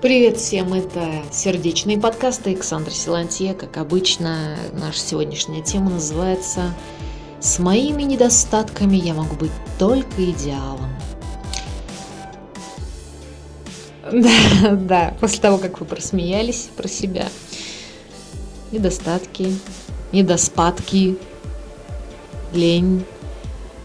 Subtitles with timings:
[0.00, 3.52] Привет всем, это сердечные подкасты Александр Силантье.
[3.52, 6.72] Как обычно, наша сегодняшняя тема называется
[7.40, 10.88] «С моими недостатками я могу быть только идеалом».
[14.12, 17.26] Да, да, после того, как вы просмеялись про себя.
[18.70, 19.52] Недостатки,
[20.12, 21.18] недоспадки,
[22.52, 23.04] лень,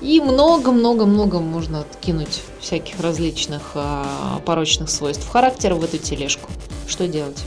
[0.04, 6.52] и много-много-много можно откинуть всяких различных а, порочных свойств характера в эту тележку.
[6.88, 7.41] Что делать?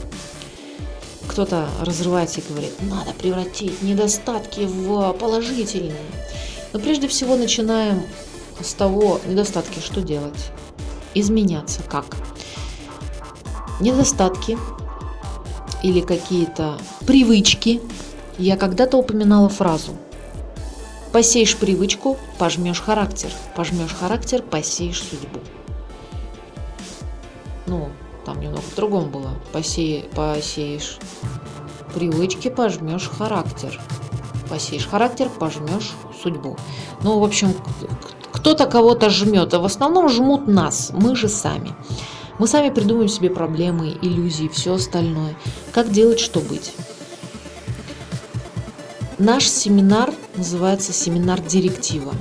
[1.29, 6.01] Кто-то разрывается и говорит, надо превратить недостатки в положительные.
[6.73, 8.03] Но прежде всего начинаем
[8.59, 10.51] с того, недостатки что делать?
[11.13, 12.07] Изменяться как?
[13.81, 14.57] Недостатки
[15.83, 17.83] или какие-то привычки.
[18.39, 19.93] Я когда-то упоминала фразу–
[21.17, 23.31] Посеешь привычку, пожмешь характер.
[23.55, 25.41] Пожмешь характер, посеешь судьбу.
[27.67, 27.89] Ну,
[28.27, 29.31] там немного по-другому было.
[29.51, 30.99] Посее, посеешь
[31.95, 33.81] привычки, пожмешь характер.
[34.51, 36.59] Посеешь характер, пожмешь судьбу.
[37.01, 37.55] Ну, в общем,
[38.31, 41.75] кто-то кого-то жмет, а в основном жмут нас, мы же сами.
[42.39, 45.35] Мы сами придумываем себе проблемы, иллюзии, все остальное.
[45.73, 46.75] Как делать, что быть.
[49.17, 52.15] Наш семинар называется семинар директива.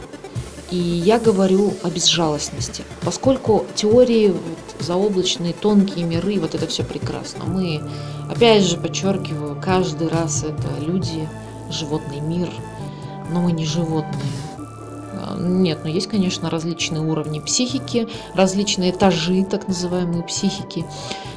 [0.72, 7.46] И я говорю о безжалостности, поскольку теории вот, заоблачные, тонкие миры, вот это все прекрасно.
[7.46, 7.82] Мы,
[8.30, 11.30] опять же, подчеркиваю, каждый раз это люди,
[11.70, 12.50] животный мир,
[13.32, 14.24] но мы не животные.
[14.58, 20.86] А, нет, но есть, конечно, различные уровни психики, различные этажи, так называемые психики.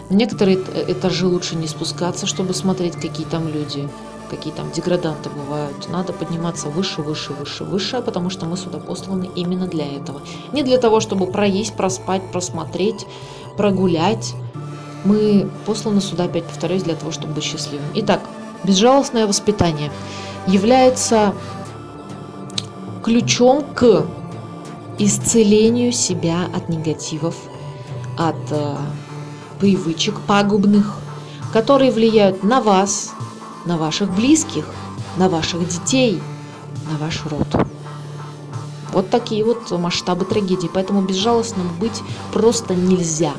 [0.08, 0.56] Некоторые
[0.88, 3.88] этажи лучше не спускаться, чтобы смотреть, какие там люди
[4.28, 5.88] какие там деграданты бывают.
[5.88, 10.22] Надо подниматься выше, выше, выше, выше, потому что мы сюда посланы именно для этого.
[10.52, 13.06] Не для того, чтобы проесть, проспать, просмотреть,
[13.56, 14.34] прогулять.
[15.04, 17.86] Мы посланы сюда, опять повторюсь, для того, чтобы быть счастливым.
[17.94, 18.20] Итак,
[18.64, 19.90] безжалостное воспитание
[20.46, 21.34] является
[23.02, 24.06] ключом к
[24.98, 27.36] исцелению себя от негативов,
[28.16, 28.76] от э,
[29.60, 30.96] привычек пагубных,
[31.52, 33.12] которые влияют на вас,
[33.68, 34.64] на ваших близких,
[35.18, 36.20] на ваших детей,
[36.90, 37.46] на ваш род.
[38.92, 40.70] Вот такие вот масштабы трагедии.
[40.72, 42.02] Поэтому безжалостным быть
[42.32, 43.34] просто нельзя.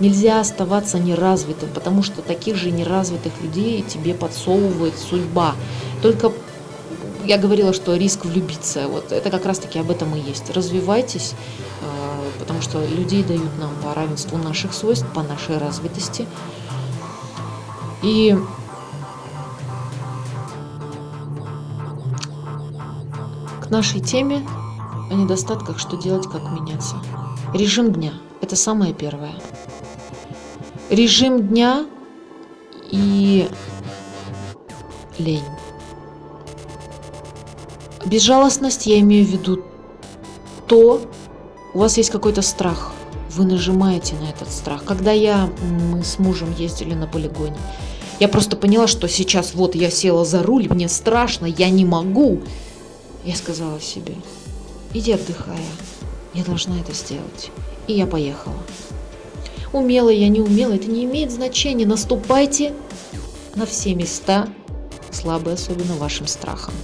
[0.00, 5.54] Нельзя оставаться неразвитым, потому что таких же неразвитых людей тебе подсовывает судьба.
[6.02, 6.32] Только
[7.24, 10.50] я говорила, что риск влюбиться, вот это как раз-таки об этом и есть.
[10.50, 11.34] Развивайтесь,
[11.82, 16.26] э, потому что людей дают нам по равенству наших свойств, по нашей развитости.
[18.02, 18.36] И
[23.74, 24.40] нашей теме
[25.10, 26.94] о недостатках, что делать, как меняться.
[27.52, 29.32] Режим дня– это самое первое.
[30.90, 31.84] Режим дня
[32.92, 33.48] и
[35.18, 35.42] лень.
[38.06, 39.64] Безжалостность я имею в виду
[40.68, 41.00] то,
[41.74, 42.92] у вас есть какой-то страх,
[43.32, 44.84] вы нажимаете на этот страх.
[44.84, 45.50] Когда я,
[45.90, 47.56] мы с мужем ездили на полигоне,
[48.20, 52.40] я просто поняла, что сейчас вот я села за руль, мне страшно, я не могу.
[53.24, 54.14] Я сказала себе,
[54.92, 55.58] иди отдыхая,
[56.34, 57.50] я должна это сделать.
[57.86, 58.58] И я поехала.
[59.72, 61.86] Умела я, не умела, это не имеет значения.
[61.86, 62.74] Наступайте
[63.54, 64.48] на все места,
[65.10, 66.74] слабые особенно вашим страхом.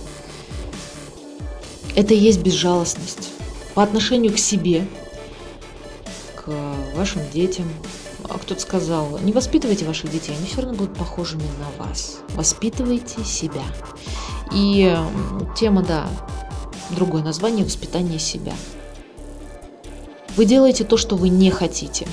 [1.95, 3.31] Это и есть безжалостность
[3.75, 4.87] по отношению к себе,
[6.37, 6.51] к
[6.95, 7.69] вашим детям.
[8.29, 12.19] А кто-то сказал, не воспитывайте ваших детей, они все равно будут похожими на вас.
[12.31, 13.65] Воспитывайте себя.
[14.53, 14.97] И
[15.57, 16.09] тема, да,
[16.95, 18.53] другое название– воспитание себя.
[20.37, 22.07] Вы делаете то, что вы не хотите.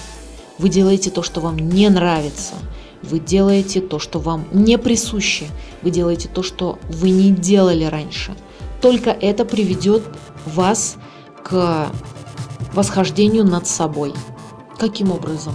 [0.57, 2.55] Вы делаете то, что вам не нравится.
[3.03, 5.47] Вы делаете то, что вам не присуще.
[5.83, 8.35] Вы делаете то, что вы не делали раньше.
[8.81, 10.03] Только это приведет
[10.45, 10.97] вас
[11.43, 11.91] к
[12.73, 14.13] восхождению над собой.
[14.77, 15.53] Каким образом?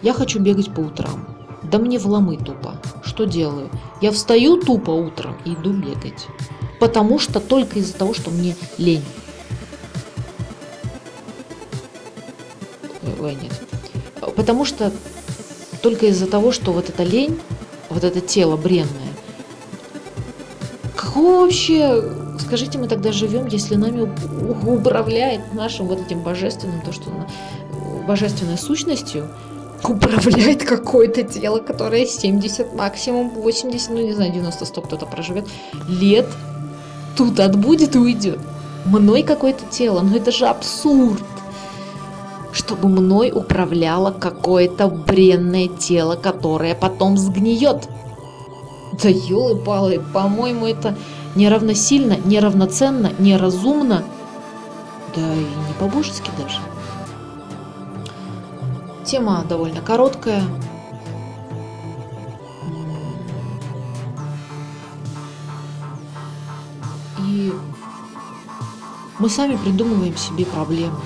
[0.00, 1.26] Я хочу бегать по утрам.
[1.62, 2.74] Да мне в ломы тупо.
[3.04, 3.70] Что делаю?
[4.00, 6.26] Я встаю тупо утром и иду бегать
[6.82, 9.04] потому что только из-за того, что мне лень.
[13.20, 13.52] Ой, нет.
[14.34, 14.90] Потому что
[15.80, 17.38] только из-за того, что вот эта лень,
[17.88, 19.12] вот это тело бренное,
[20.96, 22.02] какого вообще,
[22.40, 24.12] скажите, мы тогда живем, если нами
[24.68, 27.12] управляет нашим вот этим божественным, то, что
[28.08, 29.30] божественной сущностью,
[29.84, 35.46] управляет какое-то тело, которое 70, максимум 80, ну не знаю, 90-100 кто-то проживет
[35.86, 36.26] лет,
[37.16, 38.38] тут отбудет и уйдет.
[38.84, 41.22] Мной какое-то тело, но это же абсурд.
[42.52, 47.88] Что чтобы мной управляло какое-то бренное тело, которое потом сгниет.
[49.02, 50.96] Да елы-палы, по-моему, это
[51.34, 54.04] неравносильно, неравноценно, неразумно,
[55.14, 56.58] да и не по-божески даже.
[59.04, 60.42] Тема довольно короткая.
[69.22, 70.98] Мы сами придумываем себе проблемы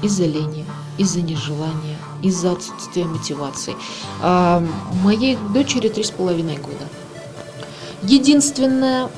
[0.00, 0.64] из-за лени,
[0.96, 3.76] из-за нежелания, из-за отсутствия мотивации.
[4.22, 4.64] А
[5.02, 6.88] моей дочери три с половиной года.
[8.02, 9.10] Единственное,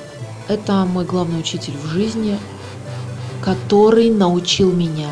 [0.48, 2.36] это мой главный учитель в жизни,
[3.44, 5.10] который научил меня,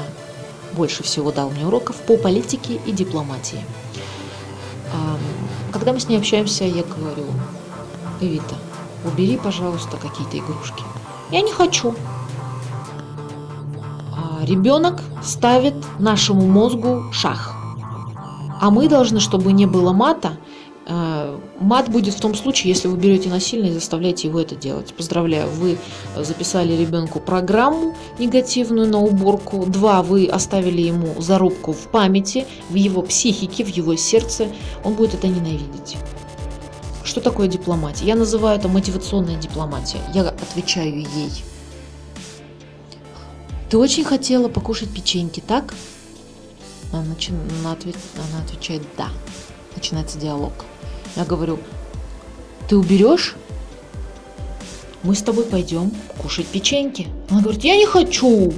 [0.73, 3.65] больше всего дал мне уроков по политике и дипломатии.
[4.93, 5.17] А,
[5.73, 7.27] когда мы с ней общаемся, я говорю,
[8.21, 8.57] Эвита,
[9.05, 10.83] убери, пожалуйста, какие-то игрушки.
[11.31, 11.95] Я не хочу.
[14.47, 17.55] Ребенок ставит нашему мозгу шах.
[18.61, 20.37] А мы должны, чтобы не было мата,
[20.87, 24.93] э, Мат будет в том случае, если вы берете насильно и заставляете его это делать.
[24.93, 25.79] Поздравляю, вы
[26.17, 29.65] записали ребенку программу негативную на уборку.
[29.67, 34.49] Два, вы оставили ему зарубку в памяти, в его психике, в его сердце.
[34.83, 35.97] Он будет это ненавидеть.
[37.05, 38.05] Что такое дипломатия?
[38.05, 40.01] Я называю это мотивационная дипломатия.
[40.13, 41.45] Я отвечаю ей.
[43.75, 45.75] Ты очень хотела покушать печеньки, так?
[46.93, 47.33] Она, начи...
[47.59, 47.97] она, ответ...
[48.15, 49.09] она отвечает «да».
[49.75, 50.53] Начинается диалог.
[51.17, 51.59] Я говорю,
[52.69, 53.35] ты уберешь?
[55.03, 55.91] Мы с тобой пойдем
[56.23, 57.09] кушать печеньки.
[57.29, 58.55] Она говорит, я не хочу.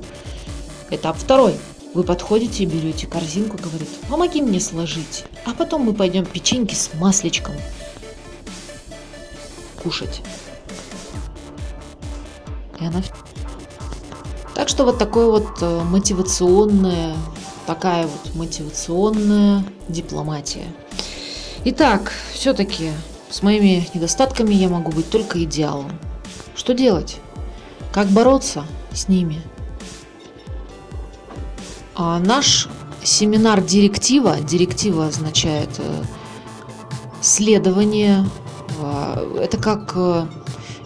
[0.90, 1.54] Этап второй.
[1.94, 5.24] Вы подходите берете корзинку, говорит, помоги мне сложить.
[5.46, 7.54] А потом мы пойдем печеньки с масличком
[9.82, 10.20] кушать.
[12.78, 13.02] И она...
[14.66, 17.14] Так что вот такое вот э, мотивационная,
[17.68, 20.66] такая вот мотивационная дипломатия.
[21.66, 22.90] Итак, все-таки
[23.30, 25.92] с моими недостатками я могу быть только идеалом.
[26.56, 27.18] Что делать?
[27.92, 29.40] Как бороться с ними?
[31.94, 32.68] А наш
[33.04, 36.02] семинар директива, директива означает э,
[37.20, 38.28] следование,
[38.80, 39.96] э, это как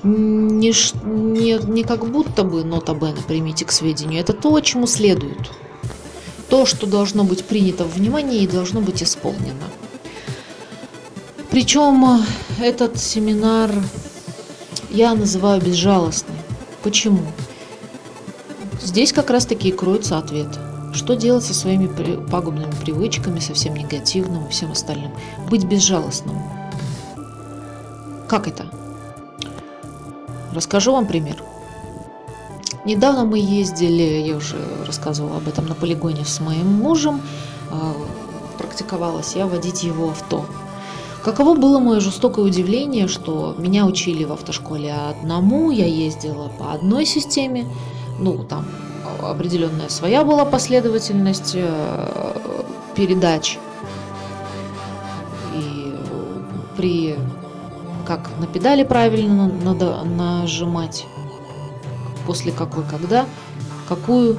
[0.02, 0.72] не,
[1.04, 5.50] не, не как будто бы нота Бена примите к сведению, это то, чему следует.
[6.48, 9.68] То, что должно быть принято в внимание и должно быть исполнено.
[11.50, 12.24] Причем
[12.60, 13.70] этот семинар
[14.90, 16.36] я называю безжалостным.
[16.82, 17.22] Почему?
[18.82, 20.48] Здесь как раз таки и кроется ответ.
[20.92, 21.86] Что делать со своими
[22.30, 25.12] пагубными привычками, со всем негативным и всем остальным?
[25.48, 26.36] Быть безжалостным.
[28.28, 28.69] Как это?
[30.52, 31.42] Расскажу вам пример.
[32.84, 34.56] Недавно мы ездили, я уже
[34.86, 37.20] рассказывала об этом на полигоне с моим мужем,
[37.70, 37.94] а,
[38.58, 40.46] практиковалась я водить его авто.
[41.22, 47.04] Каково было мое жестокое удивление, что меня учили в автошколе одному, я ездила по одной
[47.04, 47.66] системе,
[48.18, 48.64] ну, там
[49.22, 52.32] определенная своя была последовательность э,
[52.94, 53.58] передач.
[55.54, 55.94] И
[56.76, 57.16] при
[58.10, 61.06] как на педали правильно надо нажимать,
[62.26, 63.24] после какой, когда,
[63.88, 64.36] какую.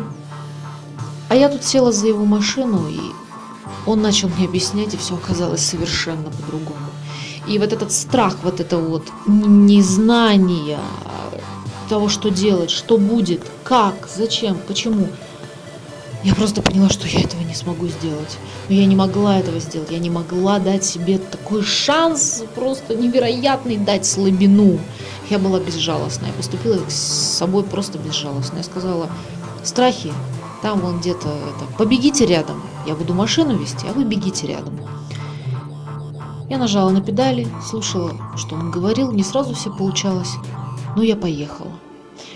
[1.29, 2.99] А я тут села за его машину и
[3.85, 6.85] он начал мне объяснять, и все оказалось совершенно по-другому.
[7.47, 10.79] И вот этот страх, вот это вот незнание
[11.87, 15.07] того, что делать, что будет, как, зачем, почему.
[16.23, 18.37] Я просто поняла, что я этого не смогу сделать.
[18.69, 19.89] Но я не могла этого сделать.
[19.89, 24.79] Я не могла дать себе такой шанс, просто невероятный дать слабину.
[25.29, 26.27] Я была безжалостна.
[26.27, 28.57] Я поступила с собой просто безжалостно.
[28.57, 29.09] Я сказала,
[29.63, 30.13] страхи,
[30.61, 32.61] там вон где-то это, побегите рядом.
[32.85, 34.79] Я буду машину вести, а вы бегите рядом.
[36.49, 40.33] Я нажала на педали, слушала, что он говорил, не сразу все получалось,
[40.95, 41.71] но я поехала.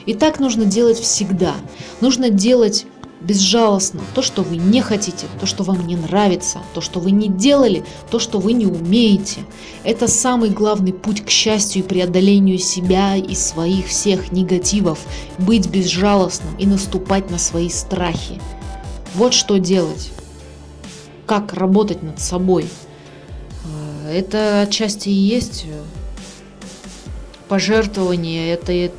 [0.05, 1.53] И так нужно делать всегда.
[1.99, 2.85] Нужно делать
[3.25, 7.27] безжалостно то, что вы не хотите, то, что вам не нравится, то, что вы не
[7.27, 9.41] делали, то, что вы не умеете.
[9.83, 14.99] Это самый главный путь к счастью и преодолению себя и своих всех негативов.
[15.39, 18.39] Быть безжалостным и наступать на свои страхи.
[19.15, 20.11] Вот что делать.
[21.25, 22.67] Как работать над собой.
[24.05, 25.65] Э, это отчасти и есть
[27.47, 28.91] пожертвование, это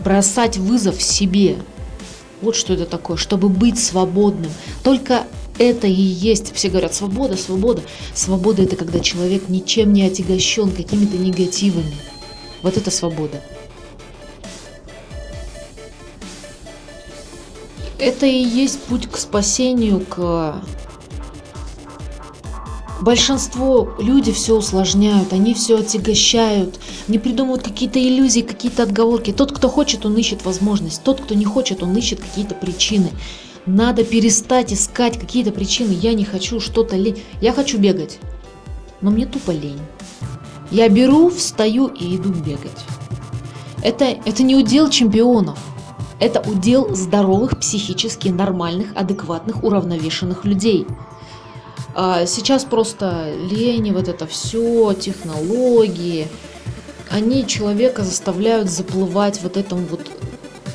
[0.00, 1.56] бросать вызов себе,
[2.44, 4.50] вот что это такое, чтобы быть свободным.
[4.82, 5.24] Только
[5.58, 6.54] это и есть.
[6.54, 7.82] Все говорят, свобода, свобода.
[8.14, 11.96] Свобода это когда человек ничем не отягощен какими-то негативами.
[12.62, 13.42] Вот это свобода.
[17.98, 20.62] Это и есть путь к спасению, к
[23.00, 29.32] Большинство люди все усложняют, они все отягощают, не придумывают какие-то иллюзии, какие-то отговорки.
[29.32, 31.02] Тот, кто хочет, он ищет возможность.
[31.02, 33.10] Тот, кто не хочет, он ищет какие-то причины.
[33.66, 35.92] Надо перестать искать какие-то причины.
[35.92, 37.20] Я не хочу что-то лень.
[37.40, 38.18] Я хочу бегать,
[39.00, 39.80] но мне тупо лень.
[40.70, 42.84] Я беру, встаю и иду бегать.
[43.82, 45.58] Это, это не удел чемпионов.
[46.20, 50.86] Это удел здоровых, психически нормальных, адекватных, уравновешенных людей–
[52.26, 56.28] сейчас просто лень, вот это все, технологии,
[57.10, 60.10] они человека заставляют заплывать вот этим вот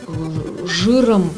[0.07, 1.31] э, жиром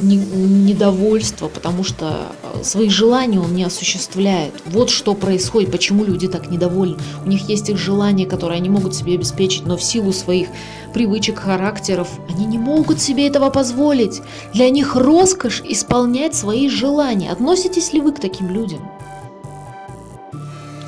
[0.00, 4.54] недовольства, потому что э, свои желания он не осуществляет.
[4.66, 6.98] Вот что происходит, почему люди так недовольны.
[7.24, 10.48] У них есть их желания, которые они могут себе обеспечить, но в силу своих
[10.94, 14.22] привычек, характеров, они не могут себе этого позволить.
[14.54, 17.30] Для них роскошь исполнять свои желания.
[17.30, 18.80] Относитесь ли вы к таким людям?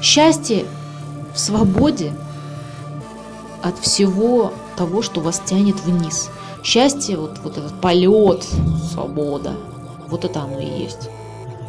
[0.02, 0.64] Счастье
[1.34, 2.12] в свободе
[3.62, 6.30] от всего того, что вас тянет вниз.
[6.62, 8.46] Счастье, вот, вот этот полет,
[8.92, 9.54] свобода,
[10.08, 11.10] вот это оно и есть.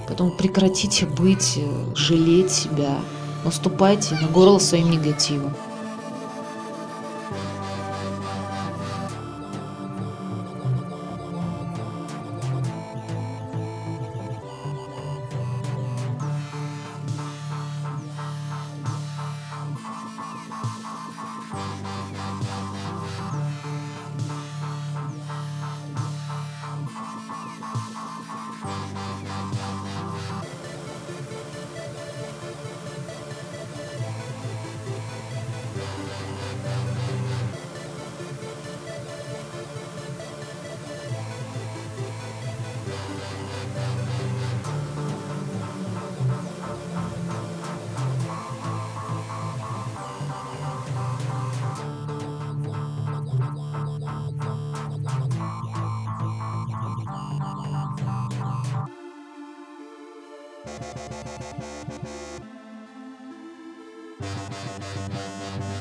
[0.07, 3.00] Поэтому прекратите быть, э, жалеть себя,
[3.43, 5.53] наступайте на горло своим негативом.
[64.62, 65.72] バイバイバイ。